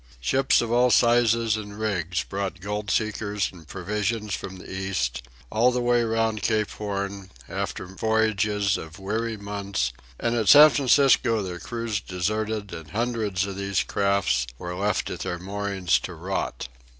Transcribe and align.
Ships 0.19 0.61
of 0.61 0.71
all 0.71 0.89
sizes 0.89 1.55
and 1.55 1.77
rigs 1.79 2.23
brought 2.23 2.59
gold 2.59 2.89
seekers 2.89 3.51
and 3.53 3.67
provisions 3.67 4.33
from 4.33 4.55
the 4.57 4.67
East, 4.67 5.21
all 5.51 5.69
the 5.71 5.79
way 5.79 6.03
round 6.03 6.41
Cape 6.41 6.71
Horn, 6.71 7.29
after 7.47 7.85
voyages 7.85 8.77
of 8.77 8.97
weary 8.97 9.37
months, 9.37 9.93
and 10.19 10.35
at 10.35 10.49
San 10.49 10.71
Francisco 10.71 11.43
their 11.43 11.59
crews 11.59 11.99
deserted 12.01 12.73
and 12.73 12.89
hundreds 12.89 13.45
of 13.45 13.55
these 13.57 13.83
craft 13.83 14.51
were 14.57 14.73
left 14.73 15.11
at 15.11 15.19
their 15.19 15.37
moorings 15.37 15.99
to 15.99 16.15
rot. 16.15 16.67